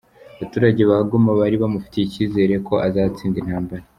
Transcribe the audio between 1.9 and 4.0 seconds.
icyizere ko azatsinda intambara.